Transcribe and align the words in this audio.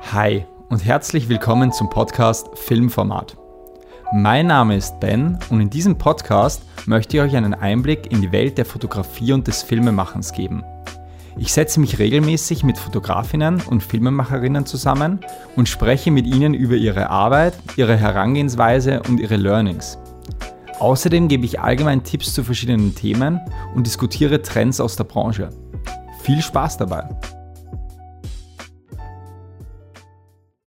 Hi 0.00 0.46
und 0.70 0.84
herzlich 0.84 1.28
willkommen 1.28 1.70
zum 1.70 1.90
Podcast 1.90 2.48
Filmformat. 2.54 3.36
Mein 4.14 4.46
Name 4.46 4.76
ist 4.76 4.98
Ben 5.00 5.38
und 5.50 5.60
in 5.60 5.68
diesem 5.68 5.98
Podcast 5.98 6.62
möchte 6.86 7.16
ich 7.16 7.22
euch 7.22 7.36
einen 7.36 7.52
Einblick 7.52 8.10
in 8.10 8.22
die 8.22 8.32
Welt 8.32 8.56
der 8.56 8.64
Fotografie 8.64 9.32
und 9.32 9.46
des 9.46 9.62
Filmemachens 9.62 10.32
geben. 10.32 10.64
Ich 11.36 11.52
setze 11.52 11.78
mich 11.78 11.98
regelmäßig 11.98 12.64
mit 12.64 12.78
Fotografinnen 12.78 13.60
und 13.60 13.82
Filmemacherinnen 13.82 14.64
zusammen 14.64 15.20
und 15.56 15.68
spreche 15.68 16.10
mit 16.10 16.26
ihnen 16.26 16.54
über 16.54 16.74
ihre 16.74 17.10
Arbeit, 17.10 17.54
ihre 17.76 17.96
Herangehensweise 17.96 19.02
und 19.08 19.20
ihre 19.20 19.36
Learnings. 19.36 19.98
Außerdem 20.78 21.28
gebe 21.28 21.44
ich 21.44 21.60
allgemein 21.60 22.02
Tipps 22.02 22.32
zu 22.32 22.44
verschiedenen 22.44 22.94
Themen 22.94 23.40
und 23.74 23.86
diskutiere 23.86 24.40
Trends 24.40 24.80
aus 24.80 24.96
der 24.96 25.04
Branche. 25.04 25.50
Viel 26.22 26.40
Spaß 26.40 26.78
dabei! 26.78 27.08